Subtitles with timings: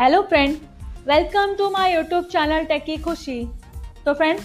[0.00, 0.56] Hello friend
[1.06, 3.38] welcome to my YouTube channel techy Khushi
[4.06, 4.40] तो friend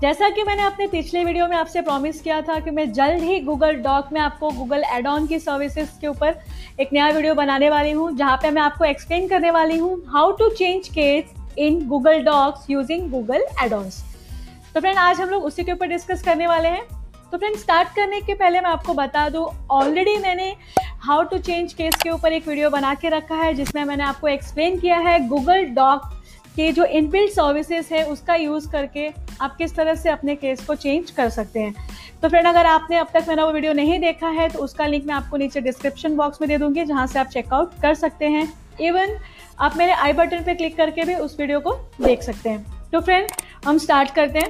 [0.00, 3.40] जैसा कि मैंने अपने पिछले वीडियो में आपसे प्रॉमिस किया था कि मैं जल्द ही
[3.40, 6.38] गूगल डॉक में आपको गूगल एड ऑन की सर्विसेज़ के ऊपर
[6.80, 10.32] एक नया वीडियो बनाने वाली हूँ, जहाँ पे मैं आपको एक्सप्लेन करने वाली हूँ how
[10.32, 14.02] to change case in Google docs using Google add ons
[14.74, 16.86] तो फ्रेंड आज हम लोग उसी के ऊपर डिस्कस करने वाले हैं।
[17.32, 20.54] तो फ्रेंड स्टार्ट करने के पहले मैं आपको बता दूँ ऑलरेडी मैंने
[21.06, 24.28] हाउ टू चेंज केस के ऊपर एक वीडियो बना के रखा है, जिसमें मैंने आपको
[24.28, 26.08] एक्सप्लेन किया है गूगल डॉक
[26.56, 29.08] के जो इनबिल्ट सर्विसेज़ है, उसका यूज़ करके
[29.40, 31.74] आप किस तरह से अपने केस को चेंज कर सकते हैं।
[32.22, 35.06] तो फ्रेंड अगर आपने अब तक मेरा वो वीडियो नहीं देखा है तो उसका लिंक
[35.06, 38.52] मैं आपको नीचे डिस्क्रिप्शन बॉक्स में दे दूँगी, जहाँ से आप चेकआउट कर सकते हैं।
[38.80, 39.16] इवन
[39.58, 43.00] आप मेरे आई बटन पर क्लिक करके भी उस वीडियो को देख सकते हैं। तो
[43.00, 43.28] फ्रेंड
[43.66, 44.48] हम स्टार्ट करते हैं।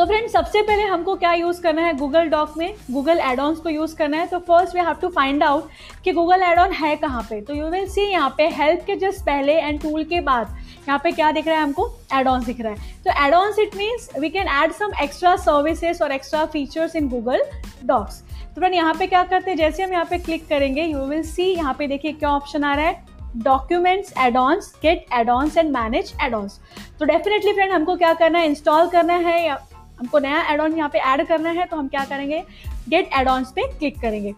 [0.00, 2.74] तो फ्रेंड सबसे पहले हमको क्या यूज़ करना है गूगल डॉक में?
[2.90, 5.68] गूगल एड ऑन को यूज़ करना है। तो first we have to find out
[6.04, 8.96] कि गूगल एड ऑन है कहाँ पे। तो यू विल सी यहाँ पे हेल्प के
[8.96, 10.56] जस्ट पहले एंड टूल के बाद
[10.88, 11.88] यहाँ पे क्या दिख रहा है हमको?
[12.14, 15.34] एड ऑन दिख रहा है। तो add on it means we can add some extra
[15.38, 17.42] services और extra features in Google
[17.84, 19.58] docs तो फ्रेंड यहाँ पे क्या करते हैं?
[19.58, 22.74] जैसे हम यहाँ पे क्लिक करेंगे यू विल सी यहाँ पे देखिए क्या ऑप्शन आ
[22.74, 26.58] रहा है। Documents add ons get add ons and manage add ons
[26.98, 28.46] तो डेफिनेटली फ्रेंड हमको क्या करना है?
[28.46, 29.58] इंस्टॉल करना है या
[30.00, 32.42] हमको नया एड ऑन यहाँ पे ऐड करना है तो हम क्या करेंगे?
[32.88, 34.34] गेट एड ऑन पे क्लिक करेंगे।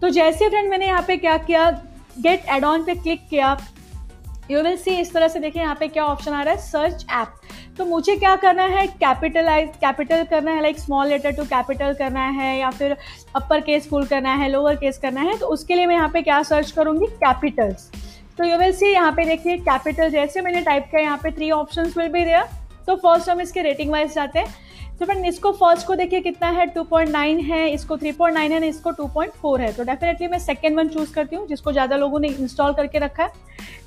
[0.00, 1.70] तो जैसे फ्रेंड मैंने यहाँ पे क्या किया?
[2.18, 3.56] गेट एड ऑन पे क्लिक किया।
[4.50, 6.60] यू विल सी इस तरह से देखिए यहाँ पे क्या ऑप्शन आ रहा है?
[6.60, 7.34] सर्च ऐप
[7.78, 8.86] तो मुझे क्या करना है?
[8.86, 12.96] कैपिटलाइज कैपिटल करना है like small letter to capital करना है, या फिर
[13.36, 16.22] अपर केस फुल करना है लोअर केस करना है तो उसके लिए मैं यहाँ पे
[16.22, 17.06] क्या सर्च करूँगी?
[17.16, 17.90] कैपिटल्स
[18.38, 21.50] तो यू विल सी यहाँ पे देखिए कैपिटल जैसे मैंने टाइप किया, यहाँ पे थ्री
[21.50, 22.42] ऑप्शन विल भी दिया
[22.86, 24.54] तो फ़र्स्ट हम इसके रेटिंग वाइज जाते हैं।
[25.00, 26.66] तो फ्रेंड इसको फ़र्स्ट को देखिए कितना है?
[26.74, 31.12] 2.9 है, इसको 3.9 है ना इसको 2.4 है। तो डेफिनेटली मैं सेकेंड वन चूज़
[31.14, 33.30] करती हूँ, जिसको ज़्यादा लोगों ने इंस्टॉल करके रखा है।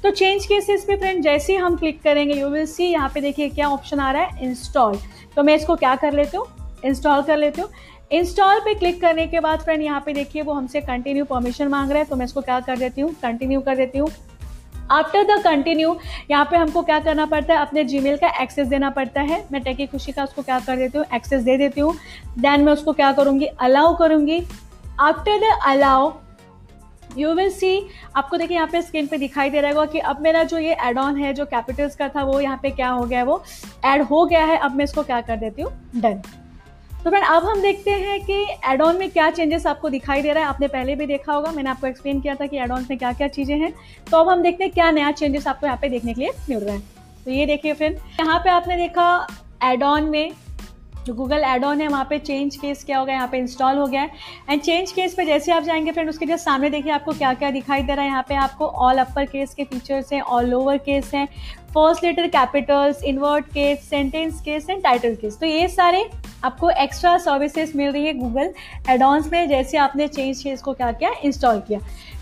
[0.04, 3.22] तो चेंज केसेस पे फ्रेंड जैसे ही हम क्लिक करेंगे यू विल सी यहाँ पे
[3.22, 4.98] देखिए क्या ऑप्शन आ रहा है इंस्टॉल
[5.36, 6.48] तो मैं इसको क्या कर लेती हूँ?
[6.86, 7.70] इंस्टॉल कर लेती हूँ।
[8.12, 11.92] इंस्टॉल पे क्लिक करने के बाद फ्रेंड यहाँ पे देखिए वो हमसे कंटिन्यू परमिशन मांग
[11.92, 13.14] रहा है तो मैं इसको क्या कर देती हूँ?
[13.22, 14.10] कंटिन्यू कर देती हूँ।
[14.92, 15.96] आफ्टर द कंटिन्यू
[16.32, 17.60] यहाँ पे हमको क्या करना पड़ता है?
[17.60, 20.98] अपने जीमेल का एक्सेस देना पड़ता है। मैं टेकी खुशी का उसको क्या कर देती
[20.98, 21.06] हूँ?
[21.14, 21.94] एक्सेस दे देती हूँ।
[22.40, 23.46] देन मैं उसको क्या करूँगी?
[23.46, 24.42] अलाउ करूँगी।
[25.00, 26.12] After the allow
[27.18, 30.22] you will see आपको देखिए यहाँ पे स्क्रीन पे दिखाई दे रहा होगा कि अब
[30.22, 33.06] मेरा जो ये एड ऑन है, जो कैपिटल्स का था, वो यहाँ पे क्या हो
[33.06, 33.26] गया है?
[33.26, 33.44] वो
[33.86, 35.72] ऐड हो गया है। अब मैं इसको क्या कर देती हूँ?
[35.96, 36.22] डन
[37.04, 38.34] तो फ्रेंड अब हम देखते हैं कि
[38.72, 41.52] एड ऑन में क्या चेंजेस आपको दिखाई दे रहा है। आपने पहले भी देखा होगा,
[41.52, 43.74] मैंने आपको एक्सप्लेन किया था कि एड ऑन में क्या क्या चीज़ें हैं।
[44.12, 46.60] तो अब हम देखते हैं क्या नया चेंजेस आपको यहाँ पे देखने के लिए मिल
[46.60, 46.82] रहा है।
[47.26, 49.28] तो ये देखिए फ्रेंड यहाँ पे आपने देखा
[49.64, 50.32] एड ऑन में
[51.06, 53.78] जो गूगल एड ऑन है, वहाँ पे चेंज केस क्या हो गया, यहाँ पे इंस्टॉल
[53.78, 54.12] हो गया है।
[54.50, 57.50] एंड चेंज केस पे जैसे आप जाएँगे फ्रेंड उसके जस्ट सामने देखिए आपको क्या क्या
[57.52, 60.78] दिखाई दे रहा है। यहाँ पे आपको ऑल अपर केस के फीचर्स हैं ऑल लोअर
[60.80, 61.28] केस हैं।
[61.74, 66.10] First letter capitals invert case sentence case and title case तो ये सारे
[66.44, 68.54] आपको एक्स्ट्रा सर्विसेज़ मिल रही है गूगल
[68.90, 71.12] एडॉन्स में, जैसे आपने चेंज केस को क्या किया?
[71.24, 71.80] इंस्टॉल किया।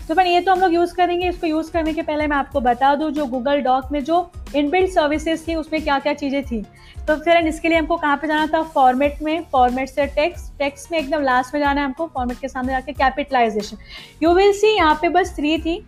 [0.08, 2.60] तो फ्रेंड ये तो हम लोग यूज़ करेंगे, इसको यूज़ करने के पहले मैं आपको
[2.60, 6.64] बता दूँ जो गूगल डॉक में जो इनबिल्ट सर्विसेज़ थी, उसमें क्या क्या चीज़ें थी।
[7.08, 8.62] तो फिर इसके लिए हमको कहाँ पे जाना था?
[8.64, 12.48] फॉर्मेट में फॉर्मेट से टेक्स्ट टेक्स्ट में एकदम लास्ट में जाना है हमको फॉर्मेट के
[12.48, 13.76] सामने जाके कैपिटलाइजेशन
[14.22, 15.82] यू विल सी यहाँ पे बस थ्री थी।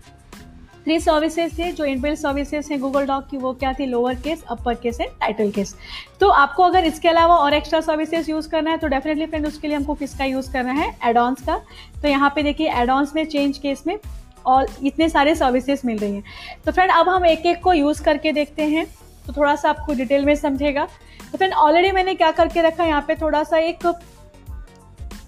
[0.84, 3.86] थ्री सर्विसेज़ थे, जो इनबिल्ट सर्विसेज़ हैं गूगल डॉक की, वो क्या थी?
[3.86, 5.74] Lower case upper case and title case
[6.20, 9.68] तो आपको अगर इसके अलावा और एक्स्ट्रा सर्विसेज़ यूज़ करना है तो डेफिनेटली फ्रेंड उसके
[9.68, 10.94] लिए हमको किसका यूज़ करना है?
[11.04, 11.60] एडॉन्स का.
[12.02, 13.98] तो यहाँ पे देखिए एडॉन्स में चेंज केस में
[14.46, 16.24] और इतने सारे सर्विसेज़ मिल रही हैं.
[16.66, 18.86] तो फ्रेंड अब हम एक एक को यूज़ करके देखते हैं.
[19.26, 20.84] तो थोड़ा सा आपको डिटेल में समझेगा.
[21.32, 22.84] तो फ्रेंड ऑलरेडी मैंने क्या करके रखा?
[22.84, 23.86] यहाँ पे थोड़ा सा एक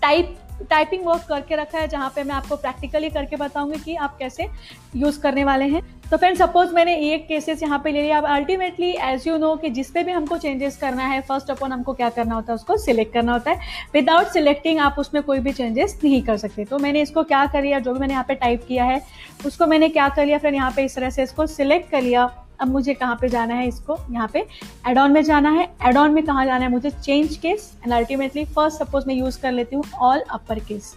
[0.03, 4.17] टाइप टाइपिंग वर्क करके रखा है, जहाँ पे मैं आपको प्रैक्टिकली करके बताऊँगी कि आप
[4.19, 4.49] कैसे
[4.97, 8.25] यूज़ करने वाले हैं। तो फ्रेंड सपोज़ मैंने एक केसेस यहाँ पे ले लिया। अब
[8.27, 11.93] अल्टीमेटली एज यू नो कि जिस पे भी हमको चेंजेस करना है फ़र्स्ट अपन हमको
[11.93, 13.61] क्या करना होता है, उसको सिलेक्ट करना होता है।
[13.95, 17.63] विदाउट सिलेक्टिंग आप उसमें कोई भी चेंजेस नहीं कर सकते। तो मैंने इसको क्या कर
[17.63, 17.79] लिया?
[17.79, 19.03] जो भी मैंने यहाँ पे टाइप किया है,
[19.47, 20.39] उसको मैंने क्या कर लिया?
[20.39, 22.31] फ्रेंड यहाँ पे इस तरह से इसको सिलेक्ट कर लिया।
[22.61, 23.97] अब मुझे कहाँ पे जाना है इसको?
[24.11, 24.45] यहाँ पे
[24.89, 26.71] एड ऑन में जाना है। एड ऑन में कहाँ जाना है?
[26.71, 30.95] मुझे change case and ultimately first suppose मैं यूज़ कर लेती हूँ ऑल अपर केस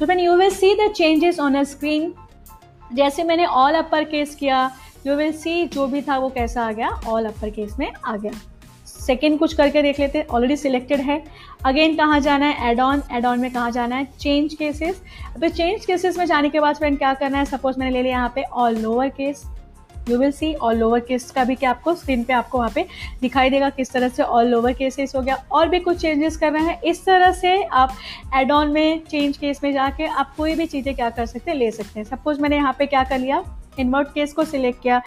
[0.00, 2.12] तो when you will see the changes on a screen
[2.92, 4.70] जैसे मैंने ऑल अपर केस किया
[5.06, 6.88] यू विल सी जो भी था वो कैसा आ गया?
[7.08, 8.32] ऑल अपर केस में आ गया।
[8.86, 11.22] सेकेंड कुछ करके देख लेते हैं। ऑलरेडी सिलेक्टेड है।
[11.66, 12.70] अगेन कहाँ जाना है?
[12.70, 14.04] एड ऑन एड ऑन में कहाँ जाना है?
[14.20, 15.00] चेंज केसेस
[15.40, 17.44] तो चेंज केसेस में जाने के बाद फ्रेंड क्या करना है?
[17.44, 19.44] सपोज़ मैंने ले लिया यहाँ पे all lower case
[20.08, 22.86] you will see all lower case का भी क्या आपको स्क्रीन पे आपको वहाँ पे
[23.20, 26.60] दिखाई देगा किस तरह से ऑल लोअर केसेस हो गया। और भी कुछ चेंजेस करना
[26.60, 27.96] है। इस तरह से आप
[28.36, 31.58] एड ऑन में चेंज केस में जाके आप कोई भी चीज़ें क्या कर सकते हैं,
[31.58, 33.42] ले सकते हैं। सपोज़ मैंने यहाँ पे क्या कर लिया
[33.78, 35.00] इन्वर्ट केस को सिलेक्ट किया।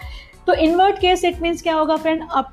[0.46, 2.52] तो इन्वर्ट केस इट मीन्स क्या होगा फ्रेंड अब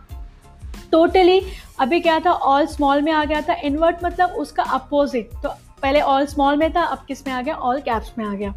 [0.91, 1.41] टोटली
[1.79, 5.49] अभी क्या था ऑल स्मॉल में आ गया था। इन्वर्ट मतलब उसका अपोजिट तो
[5.81, 7.55] पहले ऑल स्मॉल में था, अब किसमें आ गया?
[7.55, 8.53] ऑल कैप्स में आ गया।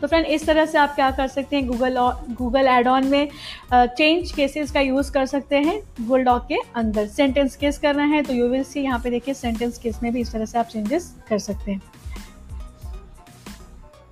[0.00, 1.66] तो फ्रेंड इस तरह से आप क्या कर सकते हैं?
[1.66, 1.98] गूगल
[2.34, 3.28] गूगल एड ऑन में
[3.72, 8.22] चेंज केसेस का यूज़ कर सकते हैं। गूगल डॉक के अंदर सेंटेंस केस करना है
[8.22, 10.66] तो यू विल सी यहाँ पे देखिए सेंटेंस केस में भी इस तरह से आप
[10.66, 11.80] चेंजेस कर सकते हैं।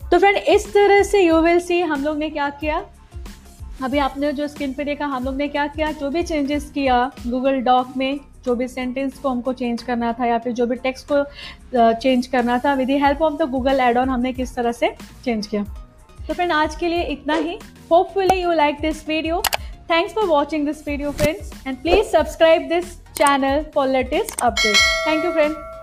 [0.03, 2.85] तो फ्रेंड इस तरह से यू विल सी हम लोग ने क्या किया?
[3.83, 5.91] अभी आपने जो स्क्रीन पे देखा, हम लोग ने क्या किया?
[5.93, 10.27] जो भी चेंजेस किया गूगल डॉक में जो भी सेंटेंस को हमको चेंज करना था
[10.27, 13.99] या फिर जो भी टेक्स्ट को चेंज करना था with help of the Google add
[13.99, 14.95] on हमने किस तरह से
[15.25, 15.65] चेंज किया।
[16.27, 17.59] तो फ्रेंड आज के लिए इतना ही।
[17.91, 19.43] Hopefully you like this video
[19.91, 24.77] thanks for watching this video friends and please subscribe this channel for latest update
[25.09, 25.74] thank you friend